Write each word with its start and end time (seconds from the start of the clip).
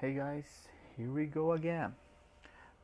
Hey 0.00 0.14
guys, 0.14 0.46
here 0.96 1.10
we 1.10 1.26
go 1.26 1.54
again. 1.54 1.92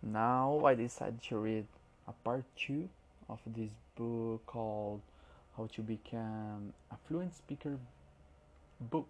Now 0.03 0.65
I 0.65 0.75
decided 0.75 1.23
to 1.29 1.37
read 1.37 1.65
a 2.09 2.13
part 2.25 2.43
2 2.57 2.89
of 3.29 3.39
this 3.47 3.71
book 3.95 4.45
called 4.47 5.01
How 5.57 5.69
to 5.77 5.83
Become 5.83 6.75
a 6.91 6.97
Fluent 7.07 7.33
Speaker 7.33 7.79
book. 8.81 9.07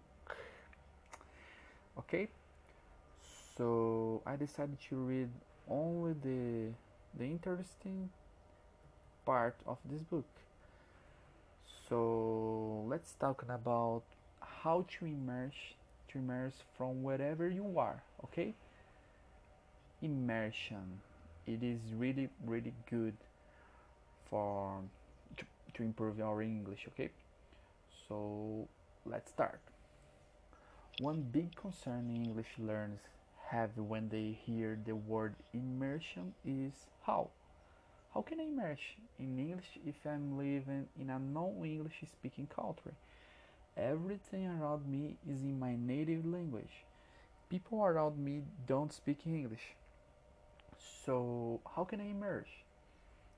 Okay? 1.97 2.27
So 3.57 4.21
I 4.23 4.35
decided 4.35 4.77
to 4.89 4.95
read 4.97 5.29
only 5.67 6.13
the 6.21 6.73
the 7.17 7.25
interesting 7.25 8.11
part 9.25 9.55
of 9.65 9.79
this 9.89 10.03
book. 10.03 10.29
So 11.89 12.85
let's 12.87 13.13
talk 13.13 13.41
about 13.49 14.03
how 14.63 14.85
to 14.99 15.05
immerse 15.07 15.73
immerse 16.13 16.63
from 16.77 17.03
wherever 17.03 17.49
you 17.49 17.79
are, 17.79 18.03
okay? 18.23 18.53
Immersion. 20.01 21.01
It 21.47 21.63
is 21.63 21.79
really 21.95 22.29
really 22.45 22.73
good 22.89 23.15
for 24.29 24.81
to, 25.37 25.45
to 25.73 25.83
improve 25.83 26.17
your 26.17 26.41
English, 26.41 26.87
okay? 26.89 27.09
So 28.07 28.67
let's 29.05 29.31
start. 29.31 29.59
One 30.99 31.21
big 31.21 31.55
concern 31.55 32.09
English 32.09 32.47
learners 32.57 33.01
have 33.49 33.77
when 33.77 34.09
they 34.09 34.37
hear 34.45 34.77
the 34.85 34.95
word 34.95 35.35
immersion 35.53 36.33
is 36.45 36.73
how. 37.05 37.29
How 38.13 38.21
can 38.21 38.39
I 38.39 38.43
immerse 38.43 38.79
in 39.19 39.37
English 39.37 39.77
if 39.85 39.95
I'm 40.05 40.37
living 40.37 40.87
in 40.99 41.09
a 41.09 41.19
non-English 41.19 42.03
speaking 42.09 42.47
country? 42.47 42.93
Everything 43.77 44.47
around 44.47 44.87
me 44.87 45.17
is 45.29 45.41
in 45.41 45.59
my 45.59 45.75
native 45.75 46.25
language. 46.25 46.85
People 47.49 47.83
around 47.83 48.17
me 48.17 48.41
don't 48.67 48.93
speak 48.93 49.19
English. 49.25 49.75
So, 51.05 51.59
how 51.75 51.83
can 51.83 51.99
I 51.99 52.09
immerse? 52.09 52.49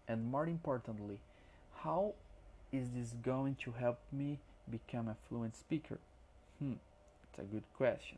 And 0.08 0.32
more 0.32 0.46
importantly, 0.46 1.20
how 1.84 2.14
is 2.72 2.90
this 2.92 3.14
going 3.24 3.56
to 3.64 3.72
help 3.72 4.00
me 4.12 4.40
become 4.70 5.08
a 5.08 5.16
fluent 5.28 5.56
speaker? 5.56 5.98
Hmm, 6.60 6.74
it's 7.24 7.40
a 7.40 7.44
good 7.44 7.64
question. 7.76 8.18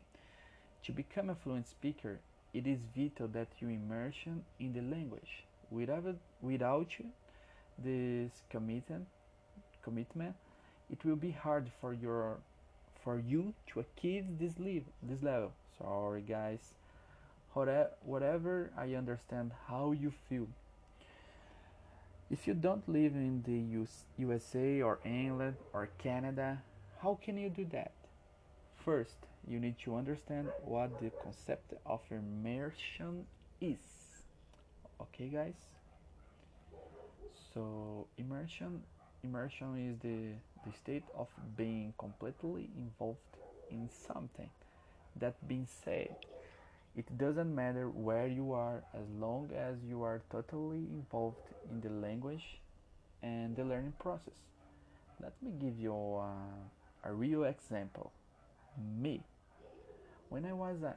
To 0.84 0.92
become 0.92 1.30
a 1.30 1.34
fluent 1.34 1.68
speaker, 1.68 2.20
it 2.52 2.66
is 2.66 2.80
vital 2.96 3.28
that 3.28 3.48
you 3.60 3.68
immerse 3.68 4.16
in 4.58 4.72
the 4.72 4.80
language. 4.80 5.44
Without, 5.70 6.04
without 6.42 6.90
this 7.78 8.30
commitment, 8.50 9.06
commitment, 9.82 10.34
it 10.90 11.04
will 11.04 11.16
be 11.16 11.30
hard 11.30 11.70
for 11.80 11.92
your 11.92 12.38
for 13.02 13.18
you 13.18 13.54
to 13.68 13.80
achieve 13.80 14.38
this 14.38 14.58
level. 14.58 14.92
This 15.02 15.22
level. 15.22 15.52
Sorry, 15.78 16.20
guys. 16.22 16.74
Whatever 17.54 18.70
I 18.76 18.94
understand 18.94 19.52
how 19.66 19.92
you 19.92 20.12
feel. 20.28 20.46
If 22.30 22.46
you 22.46 22.54
don't 22.54 22.88
live 22.88 23.14
in 23.14 23.42
the 23.42 23.80
US, 23.80 24.04
USA 24.18 24.82
or 24.82 25.00
England 25.04 25.56
or 25.72 25.88
Canada, 25.98 26.62
how 27.02 27.18
can 27.24 27.36
you 27.36 27.48
do 27.48 27.64
that? 27.72 27.92
First, 28.84 29.16
you 29.48 29.58
need 29.58 29.78
to 29.84 29.96
understand 29.96 30.48
what 30.64 31.00
the 31.00 31.10
concept 31.22 31.74
of 31.84 32.00
immersion 32.10 33.26
is. 33.60 33.80
Okay, 35.00 35.28
guys? 35.28 35.54
So, 37.52 38.06
immersion 38.16 38.82
immersion 39.22 39.76
is 39.78 39.98
the, 40.00 40.68
the 40.68 40.76
state 40.76 41.04
of 41.16 41.28
being 41.56 41.94
completely 41.98 42.70
involved 42.76 43.18
in 43.70 43.88
something. 44.06 44.50
That 45.16 45.46
being 45.48 45.66
said, 45.84 46.16
it 46.96 47.18
doesn't 47.18 47.54
matter 47.54 47.88
where 47.88 48.26
you 48.26 48.52
are 48.52 48.82
as 48.94 49.08
long 49.18 49.50
as 49.56 49.76
you 49.88 50.02
are 50.02 50.22
totally 50.30 50.86
involved 50.92 51.36
in 51.70 51.80
the 51.80 51.90
language 51.90 52.60
and 53.22 53.54
the 53.56 53.64
learning 53.64 53.94
process. 53.98 54.34
Let 55.20 55.32
me 55.42 55.52
give 55.60 55.78
you 55.78 55.94
a, 55.94 56.34
a 57.04 57.12
real 57.12 57.44
example. 57.44 58.12
Me. 59.00 59.22
When 60.28 60.44
I 60.44 60.52
was 60.52 60.82
an 60.82 60.94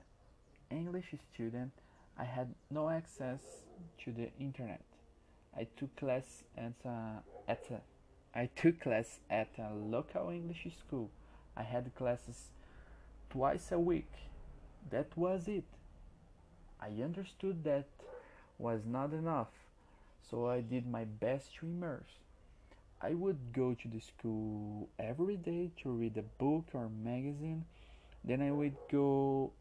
English 0.72 1.14
student, 1.34 1.72
I 2.18 2.24
had 2.24 2.54
no 2.70 2.90
access 2.90 3.42
to 4.04 4.12
the 4.12 4.30
internet. 4.40 4.84
I 5.56 5.68
took 5.78 5.96
class 5.96 6.44
at 6.58 6.74
a, 6.86 7.24
at 7.48 7.64
a, 7.72 7.82
I 8.36 8.48
took 8.56 8.80
class 8.80 9.20
at 9.30 9.50
a 9.60 9.74
local 9.74 10.30
English 10.30 10.68
school. 10.80 11.12
I 11.56 11.62
had 11.64 11.94
classes 11.96 12.50
twice 13.30 13.72
a 13.72 13.80
week. 13.80 14.12
That 14.90 15.16
was 15.16 15.48
it. 15.48 15.66
I 16.82 17.02
understood 17.04 17.64
that 17.64 17.86
was 18.58 18.82
not 18.86 19.14
enough, 19.14 19.52
so 20.30 20.48
I 20.48 20.62
did 20.62 20.88
my 20.88 21.04
best 21.04 21.56
to 21.56 21.68
immerse. 21.68 22.20
I 23.02 23.14
would 23.14 23.54
go 23.54 23.76
to 23.76 23.88
the 23.88 24.00
school 24.00 24.90
every 24.98 25.36
day 25.38 25.70
to 25.84 25.92
read 25.92 26.18
a 26.18 26.24
book 26.24 26.66
or 26.74 26.90
magazine. 26.90 27.66
Then 28.24 28.42
I 28.42 28.52
would 28.52 28.78
go 28.90 29.52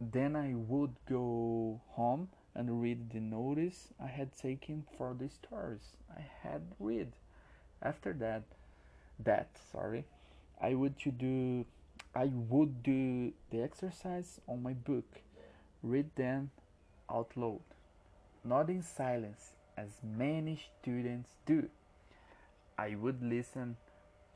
then 0.00 0.36
I 0.36 0.54
would 0.54 0.94
go 1.08 1.80
home 1.90 2.28
and 2.54 2.82
read 2.82 3.10
the 3.10 3.20
notice 3.20 3.88
I 4.02 4.08
had 4.08 4.36
taken 4.36 4.84
for 4.96 5.14
the 5.14 5.28
stories 5.28 5.96
I 6.10 6.22
had 6.42 6.62
read. 6.78 7.12
After 7.82 8.12
that 8.14 8.42
that 9.18 9.48
sorry, 9.72 10.04
I 10.60 10.74
would 10.74 10.98
to 11.00 11.10
do 11.10 11.64
I 12.14 12.30
would 12.48 12.82
do 12.82 13.32
the 13.50 13.62
exercise 13.62 14.40
on 14.48 14.62
my 14.62 14.72
book, 14.72 15.20
read 15.82 16.14
them 16.16 16.50
out 17.10 17.30
loud, 17.36 17.60
not 18.44 18.70
in 18.70 18.82
silence 18.82 19.52
as 19.76 20.00
many 20.02 20.58
students 20.80 21.30
do. 21.44 21.68
I 22.78 22.94
would 22.94 23.22
listen 23.22 23.76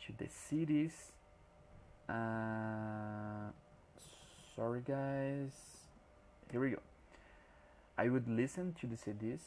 to 0.06 0.12
the 0.16 0.26
CDs. 0.26 0.92
Uh, 2.08 3.50
sorry, 4.56 4.82
guys. 4.86 5.52
Here 6.50 6.60
we 6.60 6.70
go. 6.70 6.80
I 7.96 8.08
would 8.08 8.28
listen 8.28 8.74
to 8.80 8.86
the 8.86 8.96
CDs 8.96 9.40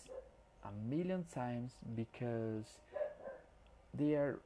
a 0.64 0.72
million 0.90 1.26
times 1.34 1.74
because 1.96 2.66
they 3.94 4.16
are 4.16 4.40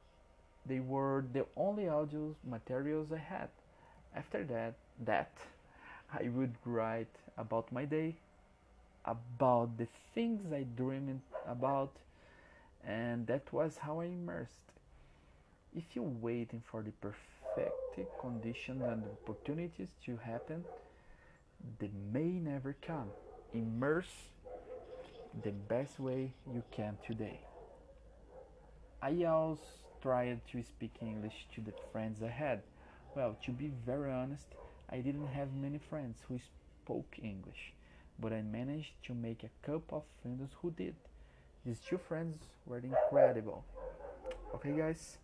they 0.66 0.80
were 0.80 1.24
the 1.32 1.46
only 1.56 1.88
audio 1.88 2.34
materials 2.44 3.12
I 3.12 3.18
had. 3.18 3.48
After 4.14 4.44
that, 4.44 4.74
that 5.04 5.32
I 6.12 6.28
would 6.28 6.54
write 6.64 7.14
about 7.38 7.72
my 7.72 7.84
day, 7.86 8.16
about 9.04 9.78
the 9.78 9.88
things 10.14 10.52
I 10.52 10.64
dreamed 10.64 11.22
about, 11.46 11.92
and 12.84 13.26
that 13.28 13.52
was 13.52 13.78
how 13.78 14.00
I 14.00 14.06
immersed. 14.06 14.52
If 15.74 15.84
you're 15.96 16.04
waiting 16.04 16.62
for 16.70 16.82
the 16.82 16.92
perfect 16.92 18.18
conditions 18.18 18.86
and 18.86 19.06
opportunities 19.06 19.88
to 20.04 20.18
happen, 20.18 20.66
they 21.78 21.90
may 22.12 22.40
never 22.40 22.74
come. 22.82 23.12
Immerse 23.54 24.28
the 25.42 25.50
best 25.52 25.98
way 25.98 26.32
you 26.52 26.62
can 26.70 26.98
today. 27.06 27.40
I 29.00 29.24
always 29.24 29.58
tried 30.02 30.40
to 30.52 30.62
speak 30.62 30.92
English 31.00 31.46
to 31.54 31.60
the 31.60 31.72
friends 31.92 32.22
I 32.22 32.28
had. 32.28 32.62
Well, 33.14 33.36
to 33.44 33.52
be 33.52 33.70
very 33.86 34.12
honest, 34.12 34.46
I 34.90 34.98
didn't 34.98 35.28
have 35.28 35.54
many 35.54 35.78
friends 35.78 36.18
who 36.28 36.38
spoke 36.38 37.16
English, 37.22 37.72
but 38.18 38.32
I 38.32 38.42
managed 38.42 38.94
to 39.04 39.14
make 39.14 39.44
a 39.44 39.50
couple 39.66 39.98
of 39.98 40.04
friends 40.22 40.50
who 40.60 40.72
did. 40.72 40.96
These 41.64 41.80
two 41.80 41.98
friends 41.98 42.42
were 42.66 42.78
incredible. 42.78 43.64
Okay, 44.54 44.72
guys? 44.72 45.18